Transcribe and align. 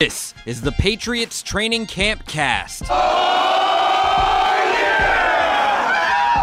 This 0.00 0.32
is 0.46 0.62
the 0.62 0.72
Patriots 0.72 1.42
Training 1.42 1.84
Camp 1.84 2.26
Cast. 2.26 2.84
Oh, 2.88 3.66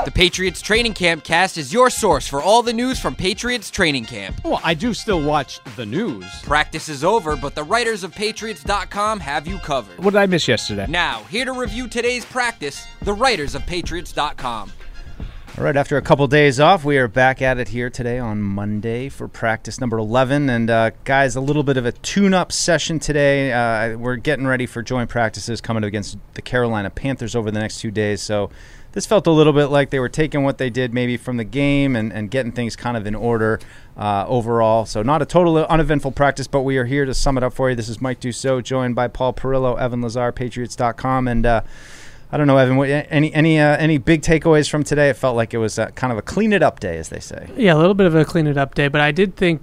the 0.05 0.11
Patriots 0.11 0.61
Training 0.61 0.93
Camp 0.93 1.23
Cast 1.23 1.57
is 1.57 1.73
your 1.73 1.89
source 1.89 2.27
for 2.27 2.39
all 2.39 2.61
the 2.61 2.71
news 2.71 2.99
from 2.99 3.15
Patriots 3.15 3.71
Training 3.71 4.05
Camp. 4.05 4.39
Well, 4.43 4.61
I 4.63 4.75
do 4.75 4.93
still 4.93 5.23
watch 5.23 5.59
the 5.75 5.87
news. 5.87 6.25
Practice 6.43 6.87
is 6.87 7.03
over, 7.03 7.35
but 7.35 7.55
the 7.55 7.63
writers 7.63 8.03
of 8.03 8.13
Patriots.com 8.13 9.19
have 9.21 9.47
you 9.47 9.57
covered. 9.57 9.97
What 10.03 10.11
did 10.11 10.19
I 10.19 10.27
miss 10.27 10.47
yesterday? 10.47 10.85
Now, 10.87 11.23
here 11.23 11.45
to 11.45 11.53
review 11.53 11.87
today's 11.87 12.25
practice, 12.25 12.85
the 13.01 13.13
writers 13.13 13.55
of 13.55 13.65
Patriots.com. 13.65 14.71
All 15.57 15.63
right, 15.63 15.75
after 15.75 15.97
a 15.97 16.03
couple 16.03 16.27
days 16.27 16.59
off, 16.59 16.85
we 16.85 16.99
are 16.99 17.07
back 17.07 17.41
at 17.41 17.57
it 17.57 17.69
here 17.69 17.89
today 17.89 18.19
on 18.19 18.43
Monday 18.43 19.09
for 19.09 19.27
practice 19.27 19.81
number 19.81 19.97
11. 19.97 20.51
And, 20.51 20.69
uh, 20.69 20.91
guys, 21.03 21.35
a 21.35 21.41
little 21.41 21.63
bit 21.63 21.77
of 21.77 21.85
a 21.87 21.93
tune 21.93 22.35
up 22.35 22.51
session 22.51 22.99
today. 22.99 23.51
Uh, 23.51 23.97
we're 23.97 24.17
getting 24.17 24.45
ready 24.45 24.67
for 24.67 24.83
joint 24.83 25.09
practices 25.09 25.59
coming 25.59 25.83
up 25.83 25.87
against 25.87 26.19
the 26.35 26.43
Carolina 26.43 26.91
Panthers 26.91 27.35
over 27.35 27.49
the 27.49 27.59
next 27.59 27.79
two 27.79 27.89
days. 27.89 28.21
So 28.21 28.51
this 28.91 29.07
felt 29.07 29.25
a 29.25 29.31
little 29.31 29.51
bit 29.51 29.65
like 29.67 29.89
they 29.89 29.99
were 29.99 30.09
taking 30.09 30.43
what 30.43 30.59
they 30.59 30.69
did 30.69 30.93
maybe 30.93 31.17
from 31.17 31.37
the 31.37 31.43
game 31.43 31.95
and, 31.95 32.13
and 32.13 32.29
getting 32.29 32.51
things 32.51 32.75
kind 32.75 32.95
of 32.95 33.07
in 33.07 33.15
order 33.15 33.59
uh, 33.97 34.25
overall. 34.27 34.85
So 34.85 35.01
not 35.01 35.23
a 35.23 35.25
total 35.25 35.57
uneventful 35.57 36.11
practice, 36.11 36.45
but 36.45 36.61
we 36.61 36.77
are 36.77 36.85
here 36.85 37.05
to 37.05 37.15
sum 37.15 37.35
it 37.35 37.43
up 37.43 37.53
for 37.53 37.71
you. 37.71 37.75
This 37.75 37.89
is 37.89 37.99
Mike 37.99 38.19
Dussault, 38.19 38.63
joined 38.63 38.93
by 38.93 39.07
Paul 39.07 39.33
Perillo, 39.33 39.75
Evan 39.79 40.03
Lazar, 40.03 40.31
Patriots.com. 40.31 41.27
And, 41.27 41.47
uh, 41.47 41.61
I 42.31 42.37
don't 42.37 42.47
know, 42.47 42.57
Evan. 42.57 42.75
What, 42.75 42.89
any 42.89 43.33
any 43.33 43.59
uh, 43.59 43.77
any 43.77 43.97
big 43.97 44.21
takeaways 44.21 44.69
from 44.69 44.83
today? 44.83 45.09
It 45.09 45.15
felt 45.15 45.35
like 45.35 45.53
it 45.53 45.59
was 45.59 45.79
uh, 45.79 45.87
kind 45.91 46.11
of 46.11 46.19
a 46.19 46.21
clean 46.21 46.51
it 46.51 46.61
up 46.61 46.79
day, 46.79 46.97
as 46.97 47.09
they 47.09 47.19
say. 47.19 47.49
Yeah, 47.55 47.73
a 47.73 47.77
little 47.77 47.93
bit 47.93 48.05
of 48.05 48.15
a 48.15 48.25
clean 48.25 48.47
it 48.47 48.57
up 48.57 48.75
day, 48.75 48.89
but 48.89 48.99
I 48.99 49.11
did 49.11 49.35
think 49.35 49.61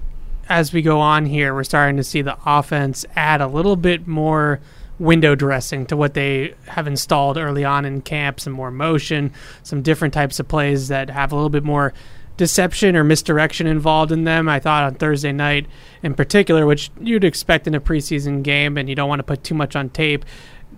as 0.48 0.72
we 0.72 0.82
go 0.82 1.00
on 1.00 1.26
here, 1.26 1.54
we're 1.54 1.64
starting 1.64 1.96
to 1.96 2.04
see 2.04 2.22
the 2.22 2.36
offense 2.46 3.04
add 3.16 3.40
a 3.40 3.46
little 3.46 3.76
bit 3.76 4.06
more 4.06 4.60
window 4.98 5.34
dressing 5.34 5.86
to 5.86 5.96
what 5.96 6.14
they 6.14 6.54
have 6.68 6.86
installed 6.86 7.36
early 7.36 7.64
on 7.64 7.84
in 7.84 8.00
camp, 8.00 8.40
some 8.40 8.52
more 8.52 8.70
motion, 8.70 9.32
some 9.62 9.82
different 9.82 10.14
types 10.14 10.38
of 10.38 10.46
plays 10.46 10.88
that 10.88 11.10
have 11.10 11.32
a 11.32 11.34
little 11.34 11.50
bit 11.50 11.64
more 11.64 11.92
deception 12.36 12.96
or 12.96 13.04
misdirection 13.04 13.66
involved 13.66 14.10
in 14.12 14.24
them. 14.24 14.48
I 14.48 14.58
thought 14.58 14.84
on 14.84 14.94
Thursday 14.94 15.32
night 15.32 15.66
in 16.02 16.14
particular, 16.14 16.66
which 16.66 16.90
you'd 17.00 17.24
expect 17.24 17.66
in 17.66 17.74
a 17.74 17.80
preseason 17.80 18.42
game 18.42 18.76
and 18.76 18.88
you 18.88 18.94
don't 18.94 19.08
want 19.08 19.20
to 19.20 19.24
put 19.24 19.44
too 19.44 19.54
much 19.54 19.76
on 19.76 19.88
tape 19.90 20.24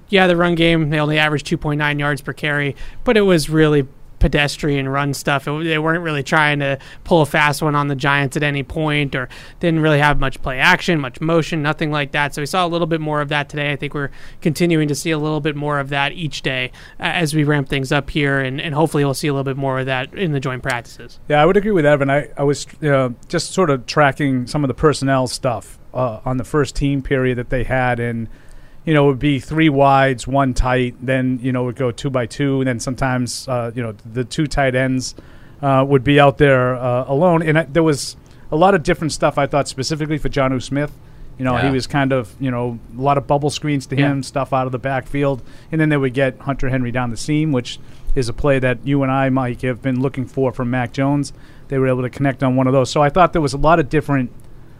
yeah, 0.08 0.26
the 0.26 0.36
run 0.36 0.54
game, 0.54 0.90
they 0.90 0.98
only 0.98 1.18
averaged 1.18 1.46
2.9 1.46 1.98
yards 1.98 2.20
per 2.20 2.32
carry, 2.32 2.76
but 3.04 3.16
it 3.16 3.22
was 3.22 3.48
really 3.48 3.86
pedestrian 4.18 4.88
run 4.88 5.14
stuff. 5.14 5.46
It, 5.46 5.64
they 5.64 5.78
weren't 5.78 6.02
really 6.02 6.22
trying 6.22 6.60
to 6.60 6.78
pull 7.04 7.22
a 7.22 7.26
fast 7.26 7.62
one 7.62 7.74
on 7.74 7.88
the 7.88 7.94
Giants 7.94 8.36
at 8.36 8.42
any 8.42 8.62
point 8.62 9.14
or 9.14 9.28
didn't 9.60 9.80
really 9.80 9.98
have 9.98 10.18
much 10.18 10.40
play 10.42 10.58
action, 10.58 11.00
much 11.00 11.20
motion, 11.20 11.62
nothing 11.62 11.90
like 11.90 12.12
that. 12.12 12.34
So 12.34 12.42
we 12.42 12.46
saw 12.46 12.66
a 12.66 12.68
little 12.68 12.86
bit 12.86 13.00
more 13.00 13.20
of 13.20 13.28
that 13.28 13.48
today. 13.48 13.72
I 13.72 13.76
think 13.76 13.94
we're 13.94 14.10
continuing 14.40 14.88
to 14.88 14.94
see 14.94 15.10
a 15.10 15.18
little 15.18 15.40
bit 15.40 15.56
more 15.56 15.78
of 15.78 15.90
that 15.90 16.12
each 16.12 16.42
day 16.42 16.72
as 16.98 17.34
we 17.34 17.44
ramp 17.44 17.68
things 17.68 17.92
up 17.92 18.10
here, 18.10 18.40
and, 18.40 18.60
and 18.60 18.74
hopefully 18.74 19.04
we'll 19.04 19.14
see 19.14 19.28
a 19.28 19.32
little 19.32 19.44
bit 19.44 19.56
more 19.56 19.80
of 19.80 19.86
that 19.86 20.14
in 20.14 20.32
the 20.32 20.40
joint 20.40 20.62
practices. 20.62 21.18
Yeah, 21.28 21.42
I 21.42 21.46
would 21.46 21.56
agree 21.56 21.72
with 21.72 21.86
Evan. 21.86 22.10
I, 22.10 22.28
I 22.36 22.42
was 22.42 22.66
uh, 22.82 23.10
just 23.28 23.52
sort 23.52 23.70
of 23.70 23.86
tracking 23.86 24.46
some 24.46 24.64
of 24.64 24.68
the 24.68 24.74
personnel 24.74 25.26
stuff 25.26 25.78
uh, 25.92 26.20
on 26.24 26.36
the 26.36 26.44
first 26.44 26.74
team 26.74 27.02
period 27.02 27.38
that 27.38 27.50
they 27.50 27.64
had 27.64 28.00
in– 28.00 28.28
you 28.86 28.94
know, 28.94 29.04
it 29.04 29.08
would 29.08 29.18
be 29.18 29.40
three 29.40 29.68
wides, 29.68 30.26
one 30.26 30.54
tight. 30.54 30.94
Then 31.02 31.40
you 31.42 31.52
know, 31.52 31.64
it 31.64 31.66
would 31.66 31.76
go 31.76 31.90
two 31.90 32.08
by 32.08 32.24
two, 32.24 32.60
and 32.60 32.68
then 32.68 32.80
sometimes 32.80 33.46
uh, 33.48 33.72
you 33.74 33.82
know 33.82 33.92
the 34.10 34.24
two 34.24 34.46
tight 34.46 34.74
ends 34.74 35.14
uh, 35.60 35.84
would 35.86 36.04
be 36.04 36.18
out 36.18 36.38
there 36.38 36.76
uh, 36.76 37.04
alone. 37.08 37.42
And 37.42 37.58
I, 37.58 37.62
there 37.64 37.82
was 37.82 38.16
a 38.50 38.56
lot 38.56 38.74
of 38.74 38.84
different 38.84 39.12
stuff. 39.12 39.36
I 39.36 39.46
thought 39.46 39.68
specifically 39.68 40.18
for 40.18 40.28
Jonnu 40.28 40.62
Smith. 40.62 40.92
You 41.36 41.44
know, 41.44 41.54
yeah. 41.54 41.66
he 41.66 41.70
was 41.70 41.86
kind 41.86 42.12
of 42.12 42.34
you 42.40 42.50
know 42.50 42.78
a 42.96 43.00
lot 43.00 43.18
of 43.18 43.26
bubble 43.26 43.50
screens 43.50 43.86
to 43.88 43.96
him, 43.96 44.18
yeah. 44.18 44.22
stuff 44.22 44.52
out 44.52 44.66
of 44.66 44.72
the 44.72 44.78
backfield, 44.78 45.42
and 45.72 45.80
then 45.80 45.88
they 45.88 45.96
would 45.96 46.14
get 46.14 46.38
Hunter 46.38 46.68
Henry 46.68 46.92
down 46.92 47.10
the 47.10 47.16
seam, 47.16 47.50
which 47.50 47.80
is 48.14 48.28
a 48.28 48.32
play 48.32 48.60
that 48.60 48.78
you 48.86 49.02
and 49.02 49.10
I, 49.10 49.28
Mike, 49.30 49.62
have 49.62 49.82
been 49.82 50.00
looking 50.00 50.26
for 50.26 50.52
from 50.52 50.70
Mac 50.70 50.92
Jones. 50.92 51.32
They 51.68 51.78
were 51.78 51.88
able 51.88 52.02
to 52.02 52.10
connect 52.10 52.44
on 52.44 52.54
one 52.54 52.68
of 52.68 52.72
those. 52.72 52.88
So 52.88 53.02
I 53.02 53.10
thought 53.10 53.32
there 53.32 53.42
was 53.42 53.52
a 53.52 53.58
lot 53.58 53.80
of 53.80 53.90
different 53.90 54.30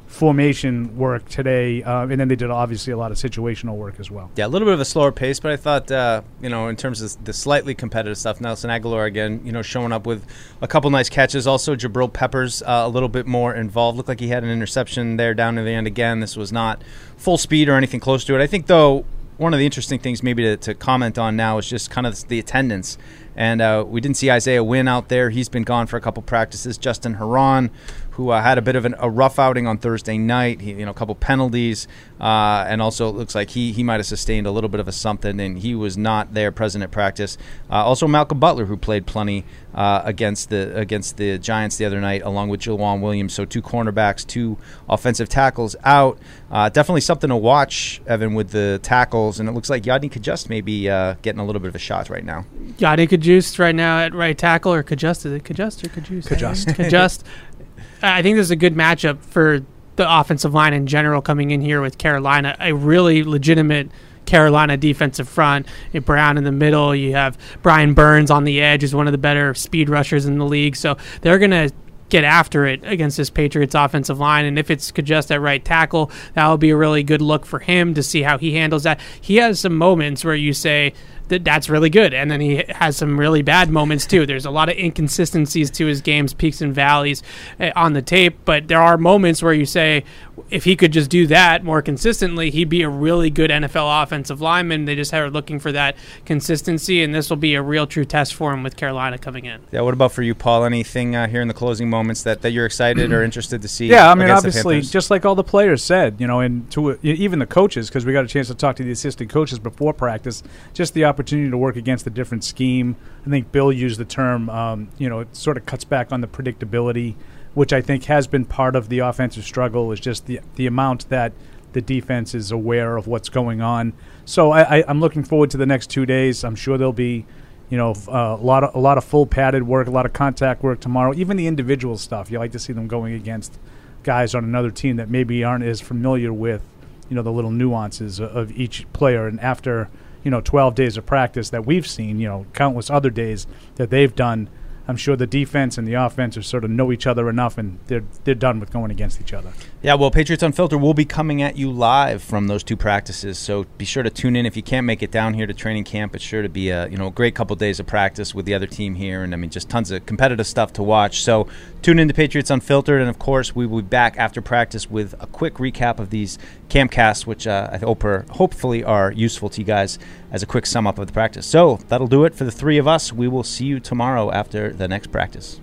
formation 0.07 0.97
work 0.97 1.29
today, 1.29 1.83
uh, 1.83 2.03
and 2.03 2.21
then 2.21 2.29
they 2.29 2.37
did 2.37 2.51
obviously 2.51 2.93
a 2.93 2.97
lot 2.97 3.11
of 3.11 3.19
situational 3.19 3.77
work 3.77 3.99
as 3.99 4.11
well. 4.11 4.31
Yeah, 4.37 4.47
a 4.47 4.49
little 4.49 4.67
bit 4.67 4.75
of 4.75 4.81
a 4.81 4.85
slower 4.85 5.13
pace, 5.13 5.41
but 5.41 5.53
I 5.53 5.57
thought 5.57 5.91
uh, 5.91 6.23
you 6.41 6.49
know 6.49 6.69
in 6.69 6.77
terms 6.77 7.03
of 7.03 7.25
the 7.25 7.33
slightly 7.33 7.75
competitive 7.75 8.17
stuff, 8.17 8.41
Nelson 8.41 8.71
Agholor 8.71 9.07
again, 9.07 9.41
you 9.45 9.53
know, 9.53 9.63
showing 9.63 9.93
up 9.93 10.07
with 10.07 10.25
a 10.61 10.69
couple 10.69 10.91
nice 10.91 11.09
catches. 11.09 11.47
Also, 11.47 11.75
Jabril 11.75 12.13
Peppers 12.13 12.63
uh, 12.63 12.83
a 12.85 12.89
little 12.89 13.09
bit 13.09 13.27
more 13.27 13.55
involved. 13.55 13.97
Looked 13.97 14.09
like 14.09 14.21
he 14.21 14.29
had 14.29 14.45
an 14.45 14.51
interception 14.51 15.17
there 15.17 15.35
down 15.35 15.57
to 15.57 15.63
the 15.63 15.73
end 15.73 15.87
again. 15.87 16.21
This 16.21 16.37
was 16.37 16.53
not 16.53 16.83
full 17.17 17.39
speed 17.39 17.69
or 17.69 17.75
anything 17.75 18.01
close 18.01 18.25
to 18.25 18.35
it. 18.35 18.41
I 18.41 18.47
think 18.47 18.67
though 18.67 19.05
one 19.37 19.53
of 19.53 19.59
the 19.59 19.67
interesting 19.67 19.99
things 19.99 20.23
maybe 20.23 20.43
to, 20.43 20.57
to 20.57 20.75
comment 20.75 21.19
on 21.19 21.37
now 21.37 21.59
is 21.59 21.69
just 21.69 21.91
kind 21.91 22.07
of 22.07 22.29
the 22.29 22.39
attendance. 22.39 22.97
And 23.37 23.61
uh, 23.61 23.85
we 23.87 24.01
didn't 24.01 24.17
see 24.17 24.31
Isaiah 24.31 24.65
Wynn 24.65 24.89
out 24.89 25.09
there. 25.09 25.31
He's 25.31 25.49
been 25.49 25.63
gone 25.63 25.87
for 25.87 25.97
a 25.97 26.01
couple 26.01 26.23
practices. 26.23 26.79
Justin 26.79 27.15
Herron, 27.15 27.71
who 28.13 28.31
uh, 28.31 28.41
had 28.41 28.57
a 28.57 28.63
bit 28.63 28.77
of 28.77 28.87
an, 28.87 28.95
a 28.99 29.11
rough 29.11 29.39
outing 29.39 29.67
on 29.67 29.77
Thursday 29.77 30.17
night. 30.17 30.63
He, 30.63 30.73
you 30.73 30.87
know, 30.87 30.91
a 30.91 30.95
couple 30.95 31.15
penalties, 31.15 31.87
uh, 32.19 32.65
and 32.67 32.81
also 32.81 33.11
it 33.11 33.15
looks 33.15 33.35
like 33.35 33.51
he 33.51 33.73
he 33.73 33.83
might 33.83 33.97
have 33.97 34.07
sustained 34.07 34.47
a 34.47 34.51
little 34.51 34.71
bit 34.71 34.81
of 34.81 34.89
a 34.89 34.93
something, 34.93 35.39
and 35.39 35.59
he 35.59 35.75
was 35.75 35.99
not 35.99 36.33
there 36.33 36.51
present 36.51 36.83
at 36.83 36.91
practice. 36.91 37.37
Uh, 37.71 37.85
also, 37.85 38.07
Malcolm 38.07 38.41
Butler, 38.41 38.65
who 38.65 38.77
played 38.79 39.07
plenty 39.07 39.45
uh, 39.75 40.01
against 40.05 40.49
the 40.49 40.75
against 40.75 41.19
the 41.19 41.37
Giants 41.37 41.77
the 41.77 41.85
other 41.85 42.01
night, 42.01 42.23
along 42.23 42.49
with 42.49 42.61
Joejuan 42.61 43.03
Williams. 43.03 43.35
So 43.35 43.45
two 43.45 43.61
cornerbacks, 43.61 44.27
two 44.27 44.57
offensive 44.89 45.29
tackles 45.29 45.77
out. 45.85 46.19
Uh, 46.51 46.71
definitely 46.71 47.03
something 47.03 47.29
to 47.29 47.37
watch, 47.37 48.01
Evan, 48.07 48.33
with 48.33 48.51
the 48.51 48.81
tackles, 48.83 49.39
and 49.39 49.47
it 49.47 49.53
looks 49.53 49.69
like 49.69 49.83
Yodny 49.83 50.11
Cajuste 50.11 50.49
may 50.49 50.63
be 50.63 50.85
getting 51.21 51.39
a 51.39 51.45
little 51.45 51.61
bit 51.61 51.69
of 51.69 51.75
a 51.75 51.79
shot 51.79 52.09
right 52.09 52.25
now. 52.25 52.47
Yodny 52.79 53.07
Cajuste 53.27 53.59
right 53.59 53.75
now 53.75 53.99
at 53.99 54.15
right 54.15 54.37
tackle, 54.37 54.73
or 54.73 54.83
Cajuste? 54.83 55.27
Is 55.27 55.33
it 55.33 55.45
Cajuste 55.45 55.85
or 55.85 55.89
Cajuste? 55.89 56.29
Cajuste. 56.29 56.75
Cajuste. 56.75 57.23
I 58.03 58.23
think 58.23 58.37
this 58.37 58.45
is 58.45 58.51
a 58.51 58.57
good 58.57 58.75
matchup 58.75 59.23
for 59.23 59.61
the 59.97 60.19
offensive 60.21 60.55
line 60.55 60.75
in 60.75 60.87
general 60.87 61.23
coming 61.23 61.51
in 61.51 61.61
here 61.61 61.81
with 61.81 61.99
Carolina. 61.99 62.57
A 62.61 62.73
really 62.73 63.25
legitimate 63.25 63.91
Carolina 64.27 64.77
defensive 64.77 65.29
front. 65.29 65.67
Brown 66.05 66.37
in 66.37 66.45
the 66.45 66.53
middle. 66.53 66.95
You 66.95 67.15
have 67.15 67.39
Brian 67.63 67.95
Burns 67.95 68.31
on 68.31 68.45
the 68.45 68.61
edge, 68.61 68.83
who's 68.83 68.95
one 68.95 69.07
of 69.09 69.13
the 69.13 69.19
better 69.19 69.55
speed 69.55 69.89
rushers 69.89 70.27
in 70.27 70.39
the 70.39 70.45
league. 70.45 70.77
So 70.77 70.97
they're 71.23 71.39
going 71.39 71.53
to 71.53 71.71
get 72.09 72.25
after 72.25 72.67
it 72.67 72.81
against 72.85 73.17
this 73.17 73.31
Patriots 73.31 73.75
offensive 73.75 74.19
line. 74.19 74.45
And 74.45 74.59
if 74.59 74.71
it's 74.71 74.93
just 74.93 75.33
at 75.33 75.41
right 75.41 75.65
tackle, 75.65 76.11
that 76.35 76.47
will 76.47 76.59
be 76.59 76.71
a 76.71 76.77
really 76.77 77.03
good 77.03 77.23
look 77.23 77.45
for 77.45 77.59
him 77.59 77.95
to 77.95 78.03
see 78.03 78.23
how 78.23 78.39
he 78.39 78.55
handles 78.55 78.85
that. 78.85 79.01
He 79.21 79.37
has 79.37 79.59
some 79.61 79.77
moments 79.77 80.25
where 80.25 80.35
you 80.35 80.53
say, 80.53 80.93
that 81.29 81.45
that's 81.45 81.69
really 81.69 81.91
good. 81.91 82.15
And 82.15 82.31
then 82.31 82.41
he 82.41 82.65
has 82.69 82.97
some 82.97 83.19
really 83.19 83.43
bad 83.43 83.71
moments 83.71 84.07
too. 84.07 84.27
There's 84.27 84.47
a 84.47 84.51
lot 84.51 84.69
of 84.69 84.77
inconsistencies 84.77 85.71
to 85.73 85.87
his 85.87 86.01
games, 86.01 86.33
peaks 86.33 86.61
and 86.61 86.75
valleys 86.75 87.23
uh, 87.61 87.71
on 87.77 87.93
the 87.93 88.03
tape, 88.03 88.39
but 88.45 88.69
there 88.69 88.81
are 88.81 88.97
moments 88.97 89.43
where 89.43 89.53
you 89.53 89.67
say 89.67 90.05
if 90.51 90.65
he 90.65 90.77
could 90.77 90.93
just 90.93 91.11
do 91.11 91.27
that 91.27 91.65
more 91.65 91.83
consistently, 91.83 92.51
he'd 92.51 92.69
be 92.69 92.83
a 92.83 92.89
really 92.89 93.31
good 93.31 93.51
NFL 93.51 94.03
offensive 94.03 94.41
lineman. 94.41 94.85
They 94.85 94.95
just 94.95 95.13
are 95.13 95.31
looking 95.31 95.59
for 95.59 95.73
that 95.73 95.97
consistency, 96.25 97.03
and 97.03 97.15
this 97.15 97.31
will 97.31 97.37
be 97.37 97.55
a 97.55 97.63
real 97.63 97.87
true 97.87 98.05
test 98.05 98.35
for 98.35 98.53
him 98.53 98.63
with 98.63 98.77
Carolina 98.77 99.19
coming 99.19 99.47
in. 99.47 99.61
Yeah. 99.73 99.81
What 99.81 99.95
about 99.95 100.13
for 100.13 100.23
you, 100.23 100.35
Paul? 100.35 100.65
Anything 100.65 101.17
uh, 101.17 101.27
here 101.27 101.41
in 101.41 101.49
the 101.49 101.55
closing 101.55 101.89
moments 101.89 102.23
that, 102.23 102.43
that 102.43 102.53
you're 102.53 102.67
excited 102.67 103.13
or 103.13 103.23
interested 103.23 103.63
to 103.63 103.69
see? 103.69 103.89
Yeah, 103.89 104.11
I 104.11 104.15
mean, 104.15 104.31
obviously, 104.31 104.83
just 104.83 105.11
like 105.11 105.25
all 105.25 105.35
the 105.35 105.45
players 105.45 105.83
said, 105.83 106.17
you 106.19 106.27
know, 106.27 106.41
and 106.41 106.71
to 106.73 106.93
uh, 106.93 106.97
even 107.03 107.39
the 107.39 107.47
coaches, 107.47 107.89
because 107.89 108.05
we 108.05 108.13
got 108.13 108.25
a 108.25 108.29
chance 108.29 108.49
to 108.49 108.55
talk 108.55 108.77
to 108.77 108.85
the 108.85 108.93
assistant 108.93 109.31
coaches 109.31 109.59
before 109.59 109.93
practice, 109.93 110.43
just 110.75 110.95
the 110.95 111.05
opportunity 111.05 111.16
to 111.25 111.57
work 111.57 111.77
against 111.77 112.07
a 112.07 112.11
different 112.11 112.45
scheme. 112.45 112.97
I 113.27 113.31
think 113.31 113.53
Bill 113.53 113.73
used 113.73 113.99
the 113.99 114.05
term, 114.05 114.49
um, 114.51 114.89
you 114.99 115.09
know, 115.09 115.21
it 115.21 115.35
sort 115.35 115.57
of 115.57 115.67
cuts 115.67 115.85
back 115.85 116.13
on 116.13 116.21
the 116.21 116.27
predictability, 116.27 117.15
which 117.55 117.73
I 117.73 117.81
think 117.81 118.05
has 118.05 118.27
been 118.27 118.45
part 118.45 118.77
of 118.77 118.89
the 118.89 119.01
offensive 119.01 119.45
struggle, 119.45 119.93
is 119.93 120.01
just 120.01 120.27
the, 120.27 120.41
the 120.57 120.67
amount 120.67 121.09
that 121.09 121.33
the 121.73 121.83
defense 121.83 122.35
is 122.35 122.51
aware 122.51 122.97
of 122.97 123.07
what's 123.07 123.29
going 123.29 123.61
on. 123.61 123.93
So 124.25 124.51
I, 124.51 124.89
am 124.89 124.99
looking 124.99 125.23
forward 125.23 125.51
to 125.51 125.59
the 125.59 125.67
next 125.67 125.91
two 125.91 126.07
days. 126.07 126.43
I'm 126.43 126.57
sure 126.57 126.79
there'll 126.79 126.93
be, 126.93 127.27
you 127.69 127.77
know, 127.77 127.95
uh, 128.09 128.37
a 128.41 128.43
lot 128.43 128.65
of 128.65 128.75
a 128.75 128.79
lot 128.79 128.97
of 128.97 129.05
full 129.05 129.27
padded 129.27 129.65
work, 129.65 129.87
a 129.87 129.91
lot 129.91 130.07
of 130.07 130.15
contact 130.15 130.63
work 130.63 130.81
tomorrow. 130.81 131.13
Even 131.15 131.37
the 131.37 131.47
individual 131.47 131.99
stuff, 131.99 132.31
you 132.31 132.39
like 132.39 132.53
to 132.53 132.59
see 132.59 132.73
them 132.73 132.89
going 132.89 133.13
against 133.13 133.59
guys 134.05 134.35
on 134.35 134.43
another 134.43 134.71
team 134.71 134.97
that 134.97 135.11
maybe 135.11 135.45
aren't 135.45 135.65
as 135.65 135.83
familiar 135.83 136.33
with, 136.33 136.63
you 137.11 137.17
know, 137.17 137.23
the 137.23 137.33
little 137.33 137.51
nuances 137.51 138.21
of 138.21 138.53
each 138.53 138.91
player. 138.95 139.27
And 139.27 139.39
after 139.41 139.91
you 140.27 140.31
know 140.31 140.41
12 140.41 140.75
days 140.75 140.97
of 140.97 141.07
practice 141.07 141.51
that 141.51 141.67
we've 141.67 141.87
seen, 141.87 142.19
you 142.19 142.27
know, 142.27 142.47
countless 142.53 142.91
other 142.91 143.11
days 143.11 143.47
that 143.77 143.91
they've 143.91 144.13
done. 144.13 144.51
I'm 144.89 144.97
sure 144.97 145.17
the 145.17 145.27
defense 145.27 145.79
and 145.79 145.87
the 145.87 145.95
offense 145.95 146.37
are 146.37 146.43
sort 146.43 146.65
of 146.65 146.71
know 146.71 146.93
each 146.93 147.07
other 147.07 147.29
enough, 147.29 147.59
and 147.59 147.79
they're 147.87 148.05
they're 148.25 148.35
done 148.35 148.61
with 148.61 148.71
going 148.71 148.91
against 148.91 149.21
each 149.21 149.33
other. 149.33 149.53
Yeah, 149.83 149.95
well, 149.95 150.11
Patriots 150.11 150.43
Unfiltered 150.43 150.81
will 150.81 150.95
be 150.95 151.05
coming 151.05 151.43
at 151.43 151.57
you 151.57 151.71
live 151.71 152.23
from 152.23 152.47
those 152.47 152.63
two 152.63 152.77
practices, 152.77 153.39
so 153.39 153.65
be 153.79 153.85
sure 153.85 154.03
to 154.03 154.11
tune 154.11 154.37
in. 154.37 154.47
If 154.47 154.57
you 154.57 154.63
can't 154.63 154.87
make 154.87 155.03
it 155.03 155.11
down 155.11 155.35
here 155.35 155.47
to 155.47 155.55
training 155.55 155.85
camp, 155.85 156.15
it's 156.15 156.25
sure 156.25 156.43
to 156.43 156.49
be 156.49 156.71
a 156.71 156.89
you 156.89 156.97
know 156.97 157.09
a 157.09 157.11
great 157.11 157.35
couple 157.35 157.57
days 157.57 157.81
of 157.81 157.87
practice 157.87 158.35
with 158.35 158.47
the 158.47 158.55
other 158.55 158.67
team 158.67 158.95
here, 158.95 159.23
and 159.23 159.35
I 159.35 159.37
mean 159.37 159.51
just 159.51 159.69
tons 159.69 159.91
of 159.91 160.07
competitive 160.07 160.47
stuff 160.47 160.73
to 160.75 160.83
watch. 160.83 161.23
So 161.23 161.49
tune 161.83 161.99
in 161.99 162.09
to 162.09 162.15
Patriots 162.15 162.51
Unfiltered, 162.51 163.01
and 163.01 163.11
of 163.11 163.19
course 163.19 163.55
we 163.55 163.67
will 163.67 163.83
be 163.83 163.89
back 163.89 164.17
after 164.19 164.41
practice 164.41 164.89
with 164.89 165.15
a 165.21 165.27
quick 165.27 165.55
recap 165.55 165.99
of 165.99 166.11
these 166.11 166.39
campcasts, 166.69 167.27
which 167.27 167.47
uh, 167.47 167.71
I 167.73 167.79
hope 167.79 168.05
are, 168.05 168.25
hopefully 168.31 168.85
are 168.85 169.13
useful 169.13 169.49
to 169.51 169.61
you 169.61 169.67
guys 169.67 169.99
as 170.37 170.43
a 170.43 170.47
quick 170.47 170.67
sum 170.67 170.87
up 170.87 170.99
of 170.99 171.07
the 171.07 171.13
practice. 171.13 171.47
So 171.47 171.81
that'll 171.89 172.07
do 172.07 172.25
it 172.25 172.35
for 172.35 172.45
the 172.45 172.53
three 172.53 172.77
of 172.77 172.87
us. 172.87 173.11
We 173.13 173.27
will 173.27 173.43
see 173.43 173.65
you 173.65 173.81
tomorrow 173.81 174.31
after 174.31 174.73
the 174.73 174.87
next 174.87 175.11
practice. 175.11 175.61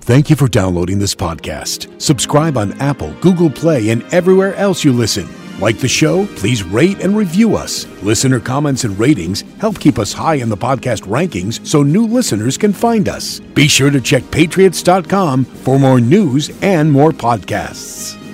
Thank 0.00 0.28
you 0.28 0.36
for 0.36 0.48
downloading 0.48 0.98
this 0.98 1.14
podcast. 1.14 2.02
Subscribe 2.02 2.56
on 2.56 2.72
Apple, 2.80 3.14
Google 3.20 3.50
Play, 3.50 3.90
and 3.90 4.02
everywhere 4.12 4.54
else 4.56 4.84
you 4.84 4.92
listen. 4.92 5.28
Like 5.60 5.78
the 5.78 5.88
show? 5.88 6.26
Please 6.36 6.62
rate 6.62 7.00
and 7.00 7.16
review 7.16 7.56
us. 7.56 7.86
Listener 8.02 8.40
comments 8.40 8.84
and 8.84 8.98
ratings 8.98 9.42
help 9.60 9.78
keep 9.78 9.98
us 9.98 10.12
high 10.12 10.34
in 10.34 10.48
the 10.48 10.56
podcast 10.56 11.02
rankings 11.06 11.64
so 11.66 11.82
new 11.82 12.06
listeners 12.06 12.58
can 12.58 12.72
find 12.72 13.08
us. 13.08 13.40
Be 13.40 13.68
sure 13.68 13.90
to 13.90 14.00
check 14.00 14.28
patriots.com 14.30 15.44
for 15.44 15.78
more 15.78 16.00
news 16.00 16.50
and 16.62 16.92
more 16.92 17.12
podcasts. 17.12 18.25